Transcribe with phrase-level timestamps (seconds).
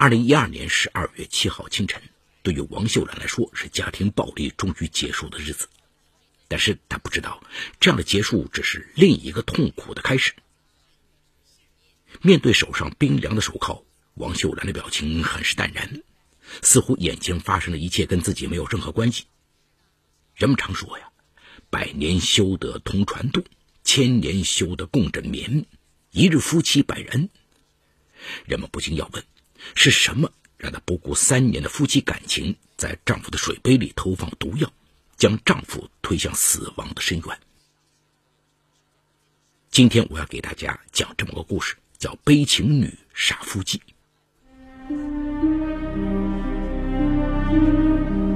[0.00, 2.00] 二零一二年十二月七号清晨，
[2.42, 5.68] 对于王秀兰来说是家庭暴力终于结束的日子，
[6.48, 7.44] 但是她不知道，
[7.80, 10.32] 这样的结束只是另一个痛苦的开始。
[12.22, 13.84] 面对手上冰凉的手铐，
[14.14, 16.02] 王秀兰的表情很是淡然，
[16.62, 19.26] 似乎眼前发生的一切跟自己没有任何关系。
[20.34, 21.10] 人们常说呀
[21.68, 23.44] ，“百年修得同船渡，
[23.84, 25.66] 千年修得共枕眠，
[26.10, 27.28] 一日夫妻百日恩。”
[28.48, 29.22] 人们不禁要问。
[29.74, 34.72] 是什么让她不顾三年的夫妻感情，在丈夫的水杯里投放毒药，
[35.16, 37.38] 将丈夫推向死亡的深渊？
[39.70, 43.78] 今天我要给大家讲这么个故事，叫《悲情女杀夫妻》。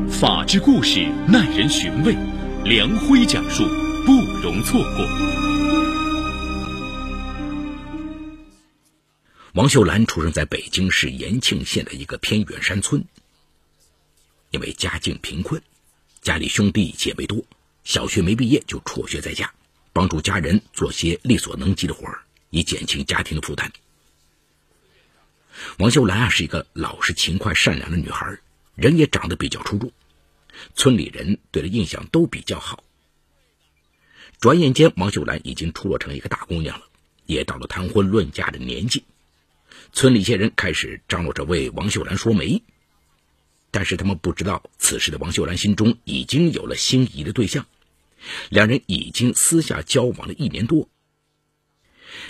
[0.09, 2.14] 法治故事耐人寻味，
[2.64, 3.64] 梁辉讲述
[4.06, 5.44] 不容错过。
[9.54, 13.04] 王秀兰出生在北京市延庆县的一个偏远山村。
[14.50, 15.62] 因为家境贫困，
[16.20, 17.44] 家里兄弟姐妹多，
[17.84, 19.55] 小学没毕业就辍学在家，
[19.92, 23.72] 帮助家人做些力所能及的活儿，以减轻家庭的负担。
[25.78, 28.36] 王秀兰啊，是一个老实、勤快、善良的女孩，
[28.74, 29.92] 人也长得比较出众，
[30.74, 32.83] 村里人对她印象都比较好。
[34.41, 36.86] 转眼间，王秀兰已经出落成一个大姑娘了，
[37.27, 39.05] 也到了谈婚论嫁的年纪。
[39.92, 42.62] 村里一些人开始张罗着为王秀兰说媒，
[43.70, 47.66] 但是他们不知道，此时的王秀兰心中已经有了心仪的对象，
[48.48, 50.88] 两人已经私下交往了一年多。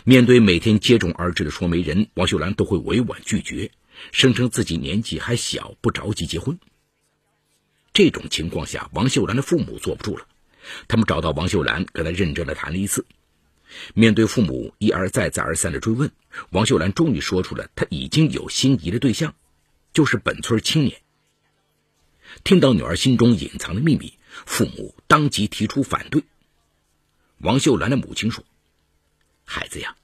[0.05, 3.71] 面对每天接踵而至的说媒人，王秀兰都会委婉拒绝，
[4.13, 6.59] 声称自己年纪还小，不着急结婚。
[7.93, 10.27] 这种情况下，王秀兰的父母坐不住了，
[10.89, 13.05] 他们找到王秀兰，跟她认真的谈了一次。
[13.95, 16.11] 面对父母一而再、再而三的追问，
[16.51, 19.35] 王秀兰终于说出了她已经有心仪的对象，
[19.93, 21.01] 就是本村青年。
[22.43, 26.25] 听到女儿心中隐藏的秘密，父母当即提出反对。
[27.39, 28.45] 王秀兰的母亲说
[29.45, 29.97] ：“孩子呀，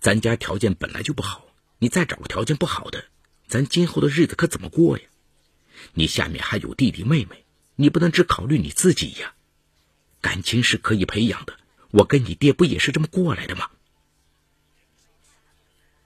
[0.00, 1.46] 咱家条件本来就不好，
[1.78, 3.04] 你再找个条件不好的，
[3.46, 5.04] 咱今后的日子可怎么过呀？
[5.94, 7.44] 你下面还有弟弟妹妹，
[7.76, 9.34] 你不能只考虑你自己呀。
[10.20, 11.56] 感情是可以培养的。”
[11.90, 13.70] 我跟你爹不也是这么过来的吗？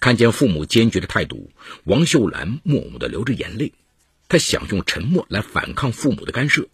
[0.01, 1.51] 看见父母坚决的态度，
[1.85, 3.73] 王秀兰默默的流着眼泪。
[4.29, 6.69] 她想用沉默来反抗父母的干涉，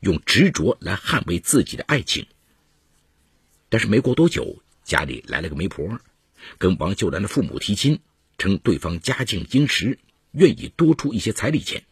[0.00, 2.26] 用执着来捍卫自己的爱情。
[3.68, 5.98] 但是没过多久，家里来了个媒婆，
[6.58, 8.00] 跟王秀兰的父母提亲，
[8.38, 9.98] 称对方家境殷实，
[10.32, 11.84] 愿意多出一些彩礼钱。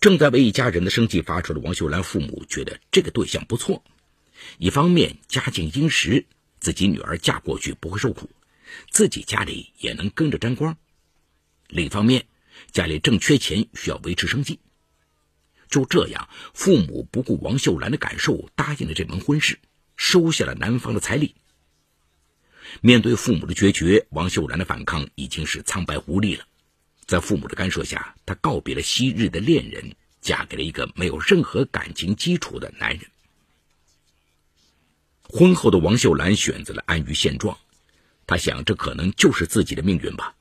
[0.00, 3.82] 正在为一家人的生计发愁的王秀兰父母觉得这个对象不错。
[4.58, 6.26] 一方面家境殷实，
[6.60, 8.30] 自己女儿嫁过去不会受苦，
[8.90, 10.74] 自己家里也能跟着沾光；
[11.68, 12.26] 另一方面，
[12.72, 14.60] 家里正缺钱，需要维持生计。
[15.68, 19.58] 就这样，父母不顾王秀兰的感受，答应了这门婚事，
[19.96, 21.34] 收下了男方的彩礼。
[22.80, 26.46] 面对父母的决绝，王秀兰的反抗已经是苍白无力了。
[27.06, 33.10] 在父母的干涉下，她告别了昔日的恋人，嫁给了一个没有任何感情基础的男人。
[35.28, 37.58] 婚后的王秀兰选择了安于现状，
[38.26, 40.34] 她想，这可能就是自己的命运吧。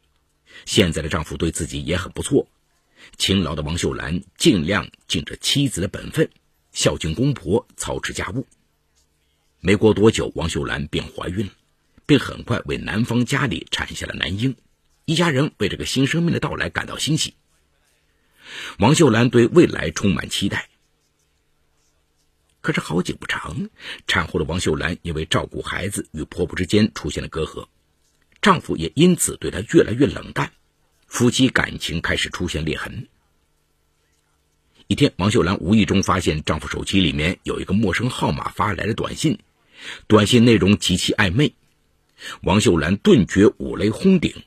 [0.65, 2.47] 现在的丈夫对自己也很不错，
[3.17, 6.29] 勤劳的王秀兰尽量尽着妻子的本分，
[6.71, 8.47] 孝敬公婆，操持家务。
[9.59, 11.51] 没过多久，王秀兰便怀孕了，
[12.05, 14.55] 并很快为男方家里产下了男婴，
[15.03, 17.33] 一家人为这个新生命的到来感到欣喜。
[18.79, 20.69] 王秀兰对未来充满期待。
[22.67, 23.69] 可是好景不长，
[24.07, 27.69] 产后的王秀兰因为照顾孩子，与婆婆之间出现了隔阂，
[28.41, 30.51] 丈夫也因此对她越来越冷淡，
[31.07, 33.07] 夫妻感情开始出现裂痕。
[34.87, 39.39] 一天，王秀兰无意中发现丈夫手机里面有一个陌生号码发来的短信，
[40.07, 41.53] 短信内容极其暧昧。
[42.41, 44.43] 王秀兰顿觉五雷轰顶，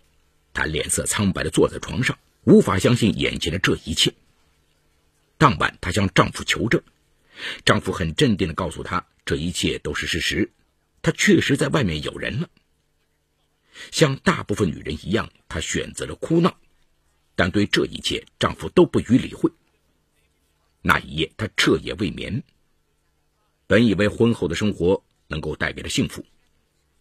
[0.52, 4.12] 她脸色苍白的坐在床上，无法相信眼前的这一切。
[5.38, 6.82] 当晚，她向丈夫求证。
[7.64, 10.52] 丈夫很镇定的告诉她，这一切都是事实，
[11.02, 12.48] 她确实在外面有人了。
[13.90, 16.58] 像大部分女人一样，她选择了哭闹，
[17.34, 19.50] 但对这一切，丈夫都不予理会。
[20.82, 22.42] 那一夜，她彻夜未眠。
[23.66, 26.26] 本以为婚后的生活能够带给她幸福，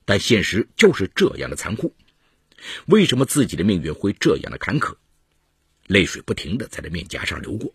[0.06, 1.96] 但现实就是这样的残酷。
[2.86, 4.96] 为什么自己的命运会这样的坎坷？
[5.88, 7.74] 泪水不停的在她面颊上流过。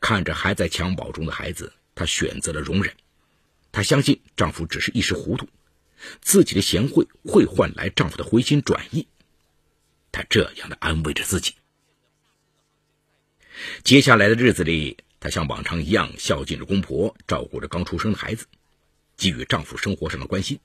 [0.00, 2.94] 看着还在襁褓中的孩子，她选择了容忍。
[3.72, 5.48] 她相信丈夫只是一时糊涂，
[6.20, 9.06] 自己的贤惠会换来丈夫的回心转意。
[10.12, 11.54] 她这样的安慰着自己。
[13.84, 18.46] 接下来的日子里，她像往常一样孝敬着公婆，照顾着刚出生的孩子，
[19.16, 20.60] 给予丈夫生活上的关心。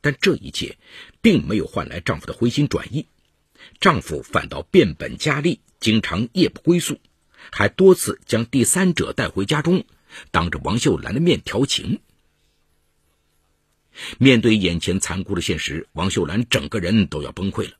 [0.00, 0.78] 但这一切
[1.20, 3.06] 并没有换来丈夫的回心转意，
[3.80, 6.98] 丈夫反倒变本加厉，经常夜不归宿，
[7.50, 9.84] 还多次将第三者带回家中，
[10.30, 12.00] 当着王秀兰的面调情。
[14.18, 17.76] 面对眼前残酷的现实，王秀兰整个人都要崩溃了。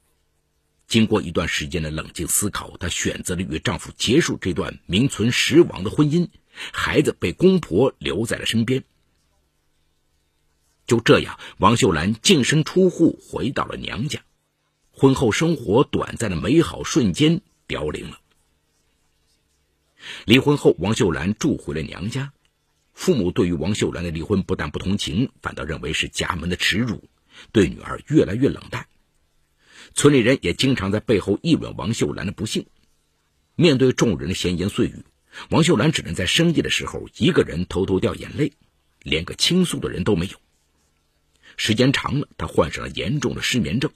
[0.87, 6.29] 经过一段时间的冷静思考，她选择了与丈夫结束这段名存实亡的婚姻，
[6.73, 8.85] 孩子被公婆留在了身边。
[10.87, 14.21] 就这样，王秀兰净身出户，回到了娘家。
[14.93, 18.21] 婚后生活短暂的美好瞬间凋零了。
[20.25, 22.33] 离婚后，王秀兰住回了娘家。
[22.93, 27.05] 父母对于王秀兰的离婚不但不同情，反倒认为是家门的耻辱，
[27.53, 28.87] 对女儿越来越冷淡。
[29.95, 32.67] 村里人也经常在背后议论王秀兰的不幸。
[33.55, 35.05] 面对众人的闲言碎语，
[35.51, 38.53] 王秀兰只能在深夜的时候一个人偷偷掉眼泪，
[39.03, 40.33] 连个倾诉的人都没有。
[41.57, 43.91] 时间长了，她患上了严重的失眠症，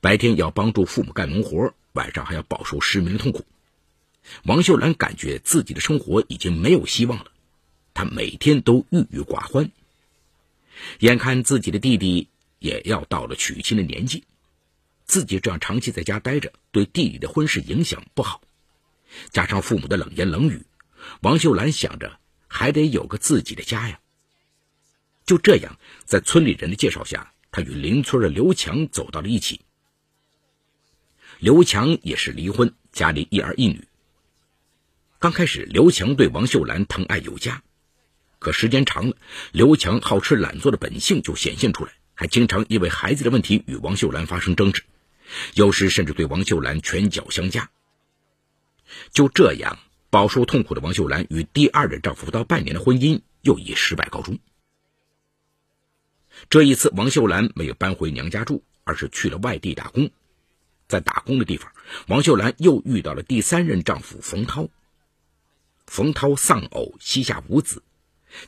[0.00, 3.44] 白天要帮助父母干农活，晚上还要饱受失眠的痛苦。
[4.44, 7.30] 王秀兰感觉自己的生活已经没有希望了。
[7.92, 9.70] 她每天都郁郁寡欢，
[10.98, 12.28] 眼看自己的弟弟
[12.58, 14.24] 也要到了娶亲的年纪，
[15.04, 18.40] 自己这样长期在家待着，对弟弟的婚事影响不好。
[19.30, 20.66] 加上父母的冷言冷语，
[21.20, 22.18] 王秀兰想着
[22.48, 24.00] 还得有个自己的家呀。
[25.24, 29.60] 就这样，在村里人的介绍下，她与邻村的刘强走到了一起。
[31.38, 33.86] 刘强也是离婚，家里一儿一女。
[35.24, 37.62] 刚开始，刘强对王秀兰疼爱有加。
[38.38, 39.16] 可时间长了，
[39.52, 44.82] 刘强好吃懒做的本性就显现出来，还经常因为孩子的问题与王秀兰发生争执，
[45.54, 47.70] 有时甚至对王秀兰拳脚相加。
[49.12, 49.78] 就这样，
[50.10, 54.38] 饱受痛苦的王秀兰与第二任丈夫不到半年的婚姻又以失败告终。
[56.50, 60.10] 这一次，王秀兰没有搬回娘家住，而是去了外地打工。
[60.86, 61.72] 在打工的地方，
[62.08, 64.68] 王秀兰又遇到了第三任丈夫冯涛。
[65.86, 67.82] 冯涛丧偶，膝下无子。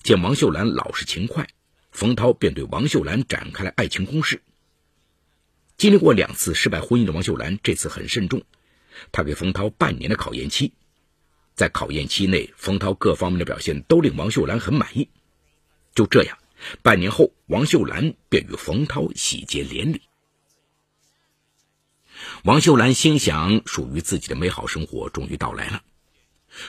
[0.02, 1.48] 见王秀兰老实勤快，
[1.92, 4.42] 冯涛便对王秀兰展开了爱情攻势。
[5.76, 8.42] 经历过两次失败婚姻的王秀兰这次很慎重，
[9.12, 10.72] 她给冯涛半年的考验期，
[11.54, 15.08] 在考验期内，冯涛各方面的表现都令王秀兰很满意。
[15.94, 16.38] 就这样，
[16.82, 20.00] 半年后，王秀兰便与冯涛喜结连理。
[22.44, 25.82] 王秀兰心想，属于自己的美好生活终于到来了。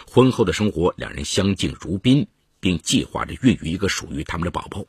[0.07, 2.27] 婚后的生活，两人相敬如宾。
[2.59, 4.87] 并计划着孕育一个属于他们的宝宝。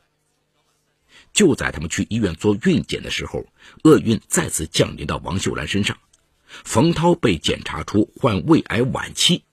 [1.33, 3.45] 就在他们去医院做孕检的时候，
[3.83, 5.99] 厄运再次降临到王秀兰身上，
[6.47, 9.43] 冯涛被检查出患胃癌晚期。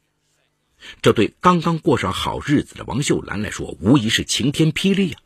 [1.02, 5.19] 这对刚刚过上好日子的王秀兰来说，无疑是晴天霹雳呀！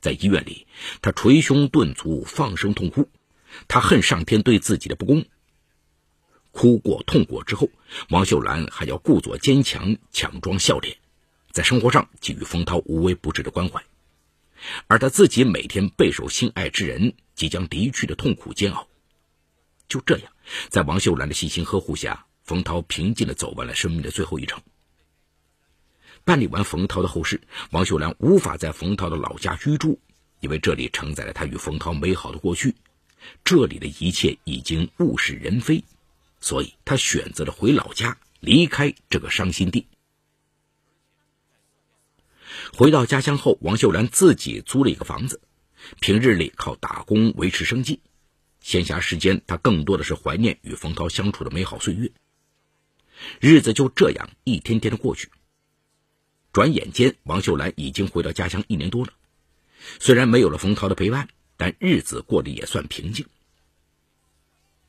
[0.00, 0.68] 在医院里，
[1.02, 3.08] 她捶胸顿足，放声痛哭，
[3.66, 5.24] 她恨上天对自己的不公。
[6.50, 7.68] 哭过痛过之后，
[8.10, 10.96] 王秀兰还要故作坚强，强装笑脸，
[11.52, 13.82] 在生活上给予冯涛无微不至的关怀，
[14.86, 18.88] 而她自己每天备受心爱之人即将离去的痛苦煎熬。
[19.88, 20.32] 就这样，
[20.68, 24.60] 在王秀兰的细心呵护下，冯涛平静地走完了生命的最后一程。
[26.24, 30.00] 办理完冯涛的后事，王秀兰无法在冯涛的老家居住，
[30.40, 32.74] 因为这里承载了她与冯涛美好的过去，
[33.44, 35.84] 这里的一切已经物是人非。
[36.40, 39.86] 所以，他选择了回老家，离开这个伤心地。
[42.72, 45.40] 回到家乡后，王秀兰自己租了一个房子，
[46.00, 48.00] 平日里靠打工维持生计，
[48.60, 52.10] 闲暇时间，她更多的是怀念与冯涛相处的美好岁月。
[53.40, 55.30] 日子就这样一天天的过去，
[56.52, 59.12] 转眼间，王秀兰已经回到家乡一年多了。
[59.98, 63.26] 虽然没有了冯涛的陪伴，但日子过得也算平静。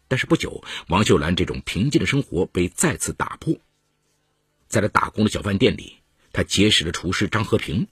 [0.10, 3.56] 但是不久，王秀兰这种平静的生活被再次打破。
[4.68, 5.98] 在他打工的小饭店里，
[6.34, 7.88] 他结识了厨师张和平。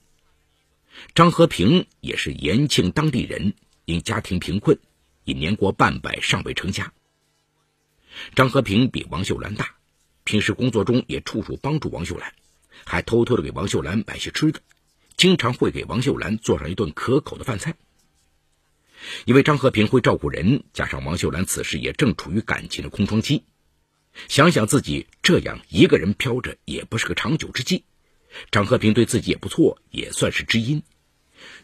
[1.14, 4.80] 张和平也是延庆当地人，因家庭贫困，
[5.22, 6.92] 已年过半百，尚未成家。
[8.34, 9.76] 张和平比王秀兰大，
[10.24, 12.34] 平时工作中也处处帮助王秀兰，
[12.84, 14.60] 还偷偷的给王秀兰买些吃的，
[15.16, 17.76] 经常会给王秀兰做上一顿可口的饭菜。
[19.24, 23.44] 因为张和平会照顾人，加上王秀兰此时也正处于感情的空窗期，
[24.28, 27.84] 想想自己这样一个人飘着也不是个长久之计，
[28.50, 30.82] 张和平对自己也不错，也算是知音。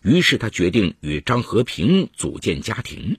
[0.03, 3.19] 于是他决定与张和平组建家庭。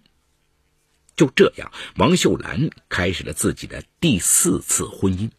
[1.18, 5.30] 就这样，王秀兰开始了自己的第四次婚姻。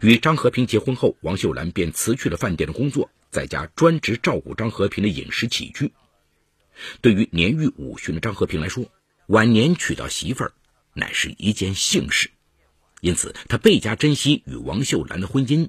[0.00, 5.92] 与张和平结婚后，王秀兰便辞去了饭店的工作，在家专职照顾张和平的饮食起居。
[7.00, 8.84] 对于年逾五旬的张和平来说，
[9.26, 10.52] 晚年娶到媳妇儿
[10.94, 12.30] 乃是一件幸事，
[13.00, 15.68] 因此他倍加珍惜与王秀兰的婚姻。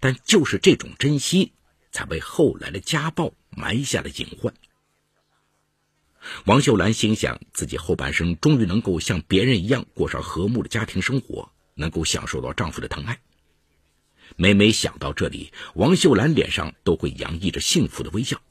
[0.00, 1.52] 但就是这种珍惜，
[1.92, 4.52] 才为后来的家暴埋下了隐患。
[6.44, 13.20] 王秀兰心想，自己后半生终于能够像别人一样过上和睦的家庭生活，能够享受到丈夫的疼爱。
[14.34, 18.42] 每每想到这里，王秀兰脸上都会洋溢着幸福的微笑。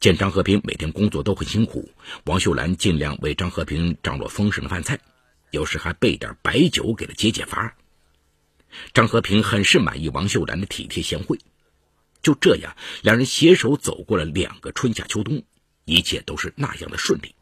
[0.00, 1.90] 见张和平每天工作都很辛苦，
[2.24, 4.98] 王秀兰尽量为张和平张罗丰盛的饭菜，
[5.50, 7.76] 有时还备点白酒给他解解乏。
[8.92, 11.38] 张和平很是满意王秀兰的体贴贤惠。
[12.22, 15.42] 就这样，两人携手走过了两个春夏秋冬。
[15.84, 17.36] 一切都是那样的顺利。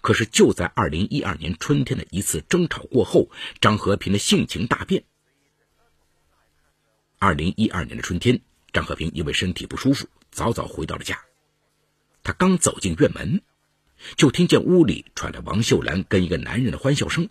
[0.00, 3.30] 可是就在二零一二年春天的一次争吵过后，
[3.60, 5.04] 张和平的性情大变。
[7.20, 8.40] 二零一二年的春天，
[8.72, 11.20] 张和平因为身体不舒服，早早回到了家。
[12.22, 13.42] 他刚走进院门，
[14.16, 17.28] 就听见屋里传来王秀兰跟一个男人的欢笑声。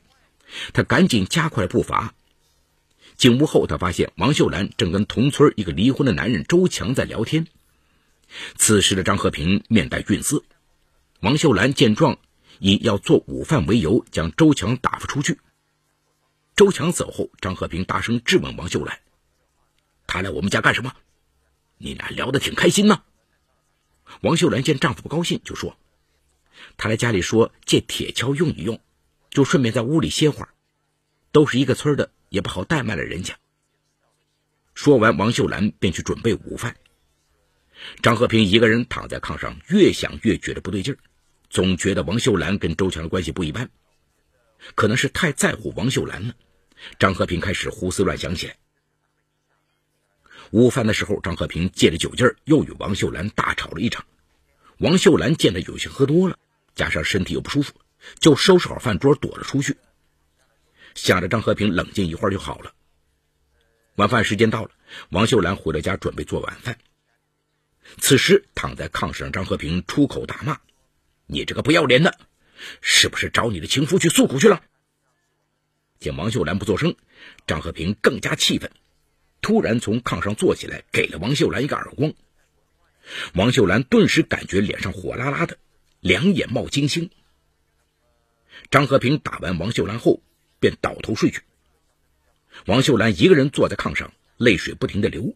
[0.73, 2.13] 他赶紧加快了步伐。
[3.15, 7.47] 进屋后，他发现王秀兰正跟同村一个离婚的男人周强在聊天。
[8.55, 10.43] 此时的张和平面带愠色，
[11.21, 12.17] 王秀兰见状，
[12.59, 15.39] 以要做午饭为由，将周强打发出去。
[16.55, 18.99] 周强走后，张和平大声质问王秀兰
[20.07, 20.93] ：“他来我们家干什么？
[21.77, 23.03] 你俩聊得挺开心呢。”
[24.21, 25.77] 王秀兰见丈夫不高兴，就说
[26.77, 28.79] ：“他来家里说借铁锹用一用，
[29.29, 30.49] 就顺便在屋里歇会儿。
[31.31, 33.37] 都是一个村的，也不好怠慢了人家。”
[34.73, 36.77] 说完，王秀兰便去准备午饭。
[38.01, 40.97] 张和平一个人躺在炕上，越想越觉得不对劲儿，
[41.49, 43.69] 总觉得王秀兰跟周强的关系不一般，
[44.75, 46.33] 可能是太在乎王秀兰了。
[46.97, 48.55] 张和平开始胡思乱想起来。
[50.51, 54.05] 午饭的时候，张和平借着酒劲儿又与王秀兰大吵了一场。
[54.77, 56.37] 王秀兰见他有些喝多了，
[56.75, 57.73] 加上身体又不舒服，
[58.19, 59.77] 就收拾好饭桌躲了出去，
[60.95, 62.73] 想着张和平冷静一会儿就好了。
[63.95, 64.71] 晚饭时间到了，
[65.09, 66.77] 王秀兰回到家准备做晚饭。
[67.97, 70.59] 此时躺在炕上，张和平出口大骂
[71.25, 72.19] ：“你这个不要脸的，
[72.81, 74.61] 是不是找你的情夫去诉苦去了？”
[75.99, 76.95] 见王秀兰不作声，
[77.47, 78.69] 张和平更加气愤，
[79.41, 82.13] 突然从炕上坐起来，给了王秀兰一个耳光。
[83.33, 85.57] 王秀兰顿时感觉脸上火辣辣的，
[86.01, 87.09] 两眼冒金星。
[88.69, 90.21] 张和平打完王秀兰后，
[90.59, 91.41] 便倒头睡去。
[92.65, 95.35] 王秀兰一个人坐在炕上，泪水不停的流。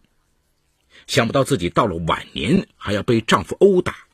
[1.08, 4.08] 想不到自己到了晚年还要被丈夫殴打，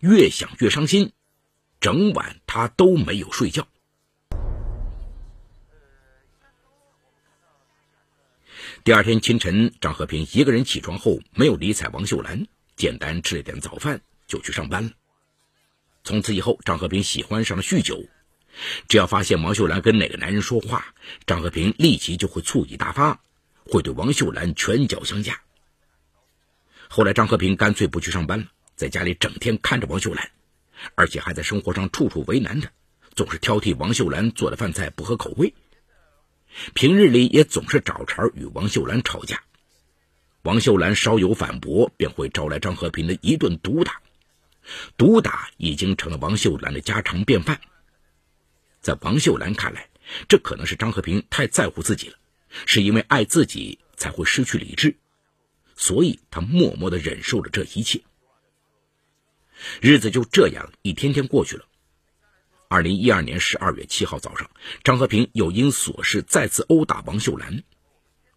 [0.00, 1.12] 越想越伤心，
[1.80, 3.66] 整晚她都没有睡觉。
[8.84, 14.90] 第二天清晨，张和平一个人起床后没有理睬王秀兰，简单吃了点早饭就去上班了。
[16.02, 18.04] 从此以后，张和平喜欢上了酗酒，
[18.88, 20.84] 只要发现王秀兰跟哪个男人说话，
[21.26, 23.22] 张和平立即就会醋意大发，
[23.66, 25.40] 会对王秀兰拳脚相加。
[26.88, 30.28] 后来，张和平干脆不去上班了，在家里整天看着王秀兰，
[30.96, 32.68] 而且还在生活上处处为难她，
[33.14, 35.54] 总是挑剔王秀兰做的饭菜不合口味。
[36.74, 39.42] 平日里也总是找茬与王秀兰吵架，
[40.42, 44.00] 王秀兰稍有反驳，便会招来张和平的一顿毒打。
[44.96, 47.60] 毒打已经成了王秀兰的家常便饭。
[48.80, 49.88] 在王秀兰看来，
[50.28, 52.16] 这可能是张和平太在乎自己了，
[52.66, 54.96] 是因为爱自己才会失去理智。
[55.74, 58.02] 所以，他默默的忍受着这一切。
[59.80, 61.64] 日子就这样一天天过去了。
[62.72, 64.50] 二零一二年十二月七号早上，
[64.82, 67.64] 张和平又因琐事再次殴打王秀兰。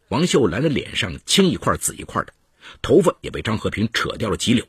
[0.10, 2.34] 王秀兰的脸上青一块紫一块的，
[2.82, 4.66] 头发也被张和平扯掉了几绺。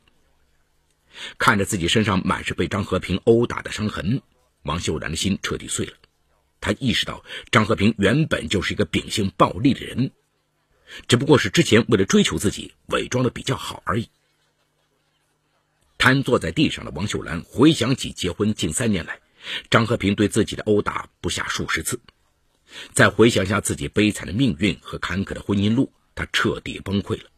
[1.37, 4.23] 看着自己身上满是被张和平殴打的伤痕，
[4.63, 5.95] 王秀兰的心彻底碎了。
[6.61, 10.13] 她意识到，张和平原本就是一个秉性暴力的人。
[11.09, 14.11] 只不过是之前为了追求自己，伪装的比较好而已。
[15.99, 19.19] 瘫坐在地上的王秀兰回想起结婚近三年来，
[19.71, 22.01] 张和平对自己的殴打不下数十次，
[22.93, 27.31] 再回想下自己悲惨的命运和坎坷的婚姻路，他彻底崩溃了。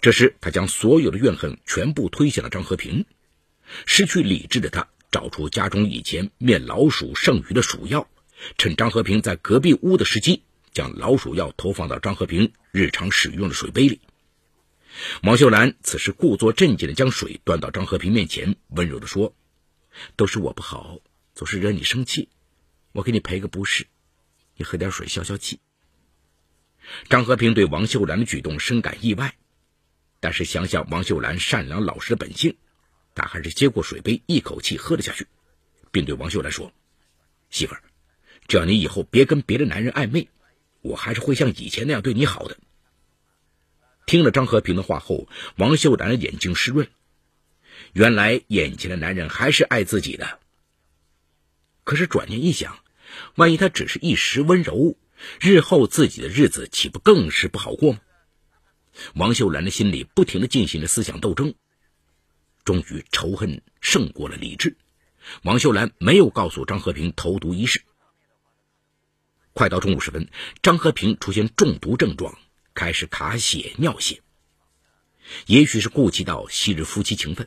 [0.00, 3.04] 这时，他将所有的怨恨全部推向了张和平。
[3.86, 8.08] 失去理智的他，找出家中以前灭老鼠剩余的鼠药，
[8.58, 10.42] 趁张和平在隔壁屋的时机。
[10.72, 14.00] 将老鼠药投放到张和平日常使用的水杯里，
[15.22, 19.34] 王秀兰此时故作镇静的将水端到张和平面前，温柔的说
[20.16, 20.98] ：“都是我不好，
[21.34, 22.28] 总是惹你生气，
[22.92, 23.86] 我给你赔个不是，
[24.56, 25.60] 你喝点水消消气。”
[27.08, 29.36] 张和平对王秀兰的举动深感意外，
[30.18, 32.56] 但是想想王秀兰善良老实的本性，
[33.14, 35.26] 他还是接过水杯，一口气喝了下去，
[35.90, 36.72] 并对王秀兰说
[37.50, 37.82] ：“媳妇儿，
[38.48, 40.28] 只要你以后别跟别的男人暧昧，
[40.80, 42.58] 我还是会像以前那样对你好的。”
[44.04, 46.88] 听了张和平的话后，王秀兰的眼睛湿润。
[47.92, 50.40] 原来眼前的男人还是爱自己的。
[51.84, 52.78] 可是转念一想，
[53.34, 54.96] 万一他只是一时温柔，
[55.40, 58.00] 日后自己的日子岂不更是不好过吗？
[59.14, 61.54] 王秀兰的心里不停的进行着思想斗争。
[62.64, 64.76] 终于，仇恨胜过了理智。
[65.42, 67.82] 王秀兰没有告诉张和平投毒一事。
[69.52, 70.28] 快到中午时分，
[70.62, 72.38] 张和平出现中毒症状。
[72.74, 74.22] 开始卡血、尿血，
[75.44, 77.46] 也许是顾及到昔日夫妻情分，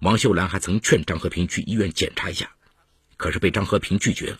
[0.00, 2.50] 王秀兰还曾劝张和平去医院检查一下，
[3.16, 4.38] 可是被张和平拒绝了。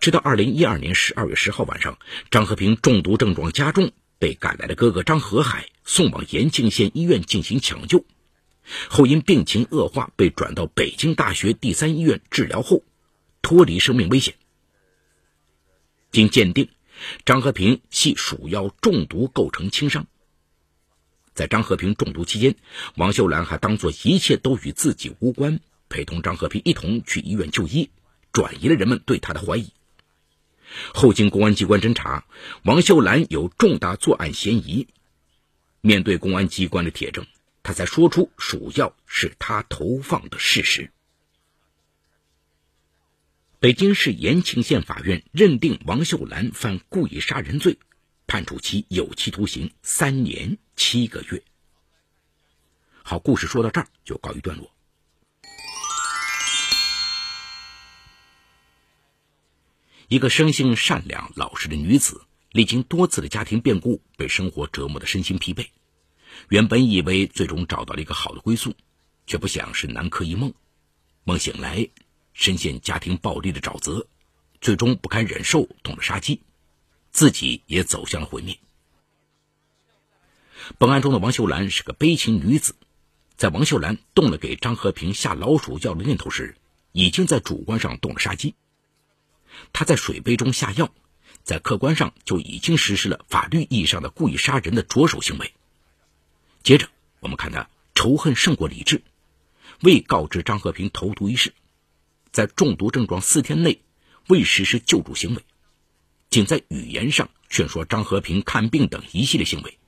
[0.00, 1.98] 直到二零一二年十二月十号晚上，
[2.30, 8.04] 张和平中毒症状加重，被赶来的哥哥张和海送往延庆县医院进行抢救，
[8.88, 12.82] 后因病情恶化，被转到北京大学第三医院治疗后，
[13.42, 14.34] 脱离生命危险。
[16.10, 16.68] 经鉴定。
[17.24, 20.08] 张和平系鼠药中毒构成轻伤。
[21.38, 22.56] 在张和平中毒期间，
[22.96, 27.90] 王秀兰还当作一切都与自己无关，陪同张和平一同去医院就医，
[28.32, 29.70] 转移了人们对他的怀疑。
[30.92, 32.26] 后经公安机关侦查，
[32.64, 34.88] 王秀兰有重大作案嫌疑。
[35.80, 37.24] 面对公安机关的铁证，
[37.62, 40.90] 他才说出鼠药是他投放的事实。
[43.60, 47.78] 北京市延庆县法院认定王秀兰犯故意杀人罪，
[48.28, 51.42] 判处其有期徒刑三年七个月。
[53.02, 54.70] 好，故事说到这儿就告一段落。
[60.08, 62.20] 一个生性善良、老实的女子，
[62.52, 65.66] 历经多次的家庭变故，被生活折磨的身心疲惫。
[66.50, 68.74] 原本以为最终找到了一个好的归宿，
[69.26, 70.52] 却不想是南柯一梦。
[71.24, 71.88] 梦醒来。
[72.34, 74.06] 深陷家庭暴力的沼泽，
[74.60, 76.40] 最终不堪忍受，动了杀机，
[77.10, 78.58] 自己也走向了毁灭。
[80.78, 82.74] 本案中的王秀兰是个悲情女子，
[83.36, 86.56] 在王秀兰动了给张和平下老鼠药的念头时，
[86.92, 88.54] 已经在主观上动了杀机。
[89.72, 90.92] 她在水杯中下药，
[91.42, 95.54] 在客观上就已经实施了法律意义上的故意杀人的着手行为。
[96.62, 96.88] 接着，
[97.20, 99.02] 我们看她仇恨胜过理智，
[99.80, 101.54] 未告知张和平投毒一事。
[102.30, 103.80] 在中毒症状四天内
[104.28, 105.42] 未实施救助行为，
[106.30, 109.78] 仅在语言上劝说张和平看病等一系列行为，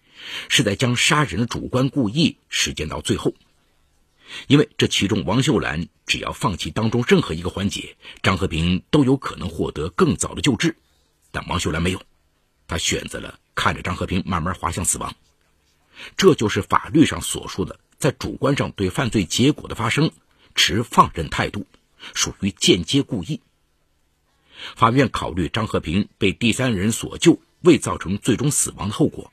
[0.48, 3.34] 是在将杀人的主观故意实践到最后。
[4.46, 10.76] 因为这其中，王秀兰只要放弃当中任何一个环节，张和平都有可能获得更早的救治，
[11.30, 12.02] 但王秀兰没有，
[12.66, 15.14] 她选择了看着张和平慢慢滑向死亡。
[16.16, 20.10] 这就是法律上所说的，在主观上对犯罪结果的发生
[20.54, 21.66] 持放任态度。
[22.14, 23.42] 属于间接故意。
[24.76, 29.32] 法院考虑张和平被第三人所救，未造成最终死亡的后果，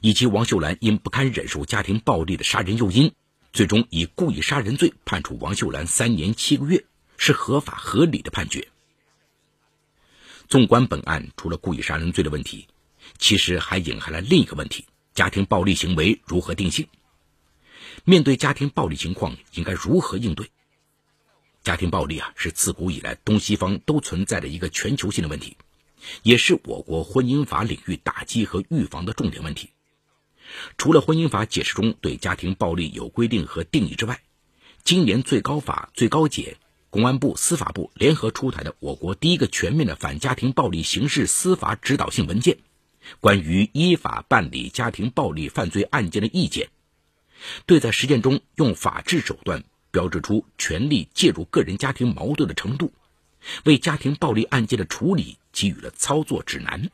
[0.00, 3.12] 以及王秀兰因不堪忍受家庭暴力的杀人诱因，
[3.52, 6.84] 最终以故意杀人罪判处王秀兰三年七个月，
[7.16, 8.68] 是合法合理的判决。
[10.48, 12.68] 纵观本案，除了故意杀人罪的问题，
[13.18, 16.86] 其实还隐含了另一个问题：家庭暴力行为如何定性？
[18.04, 20.50] 面对家庭暴力情况，应该如何应对？
[21.66, 25.56] 家庭暴力啊，是自古以来东西方都存在的一个全球性的问题，
[26.22, 29.70] 也是我国婚姻法领域打击和预防的重点问题。
[30.78, 34.20] 除了婚姻法解释中对家庭暴力有规定和定义之外，
[34.84, 36.56] 今年最高法、最高检、
[36.88, 42.54] 公安部、司法部联合出台的我国第一个全面的反家庭暴力刑事司法指导性文件
[43.18, 46.66] 《关于依法办理家庭暴力犯罪案件的意见》，
[47.66, 49.64] 对在实践中用法治手段。
[49.96, 52.92] 标志出权力介入个人家庭矛盾的程度，
[53.64, 56.90] 为家庭暴力案件的处理给予了操作指南。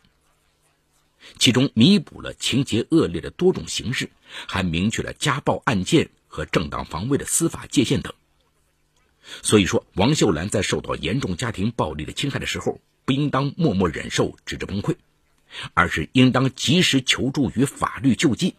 [1.36, 4.08] 其中弥补了情节恶劣的多种形式，
[4.46, 8.14] 还明确了家暴案件和正当防卫的司法界限等。
[9.42, 14.94] 所以说，王秀兰在受到严重家庭暴力的侵害的时候，不应当默默忍受，直至崩溃，
[15.74, 18.54] 而是应当及时求助于法律救济。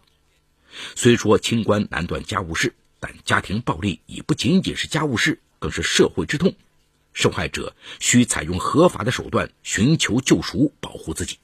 [0.98, 2.76] 虽说清官难断家务事。
[3.04, 6.56] 但家庭暴力已不仅仅是家务事，更是社会之痛。
[7.12, 11.38] 受害者需采用合法的手段寻求救赎，保护自己。